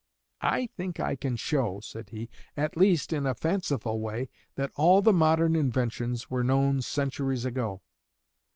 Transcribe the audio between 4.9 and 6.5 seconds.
the modern inventions were